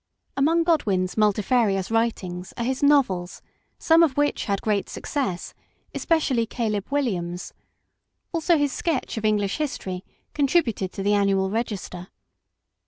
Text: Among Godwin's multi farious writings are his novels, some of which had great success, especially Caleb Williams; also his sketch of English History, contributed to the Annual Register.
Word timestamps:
Among 0.35 0.63
Godwin's 0.63 1.15
multi 1.15 1.43
farious 1.43 1.91
writings 1.91 2.55
are 2.57 2.63
his 2.63 2.81
novels, 2.81 3.43
some 3.77 4.01
of 4.01 4.17
which 4.17 4.45
had 4.45 4.59
great 4.63 4.89
success, 4.89 5.53
especially 5.93 6.47
Caleb 6.47 6.87
Williams; 6.89 7.53
also 8.33 8.57
his 8.57 8.71
sketch 8.73 9.15
of 9.17 9.25
English 9.25 9.57
History, 9.57 10.03
contributed 10.33 10.91
to 10.93 11.03
the 11.03 11.13
Annual 11.13 11.51
Register. 11.51 12.07